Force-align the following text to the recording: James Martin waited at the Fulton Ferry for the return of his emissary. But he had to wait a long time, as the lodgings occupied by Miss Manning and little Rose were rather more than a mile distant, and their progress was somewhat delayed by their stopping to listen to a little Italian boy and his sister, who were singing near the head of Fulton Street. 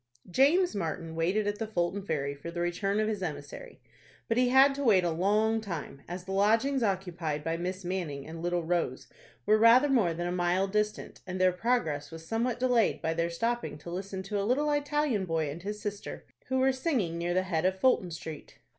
James 0.31 0.73
Martin 0.75 1.13
waited 1.13 1.45
at 1.45 1.59
the 1.59 1.67
Fulton 1.67 2.01
Ferry 2.01 2.33
for 2.33 2.49
the 2.49 2.59
return 2.59 2.99
of 2.99 3.07
his 3.07 3.21
emissary. 3.21 3.79
But 4.27 4.37
he 4.37 4.49
had 4.49 4.73
to 4.73 4.83
wait 4.83 5.03
a 5.03 5.11
long 5.11 5.61
time, 5.61 6.01
as 6.07 6.23
the 6.23 6.31
lodgings 6.31 6.81
occupied 6.81 7.43
by 7.43 7.55
Miss 7.55 7.85
Manning 7.85 8.25
and 8.25 8.41
little 8.41 8.63
Rose 8.63 9.07
were 9.45 9.59
rather 9.59 9.89
more 9.89 10.15
than 10.15 10.25
a 10.25 10.31
mile 10.31 10.67
distant, 10.67 11.21
and 11.27 11.39
their 11.39 11.51
progress 11.53 12.09
was 12.09 12.25
somewhat 12.25 12.59
delayed 12.59 12.99
by 12.99 13.13
their 13.13 13.29
stopping 13.29 13.77
to 13.77 13.91
listen 13.91 14.23
to 14.23 14.41
a 14.41 14.41
little 14.43 14.71
Italian 14.71 15.25
boy 15.25 15.51
and 15.51 15.61
his 15.61 15.79
sister, 15.79 16.25
who 16.47 16.57
were 16.57 16.71
singing 16.73 17.19
near 17.19 17.35
the 17.35 17.43
head 17.43 17.63
of 17.63 17.77
Fulton 17.79 18.09
Street. 18.09 18.57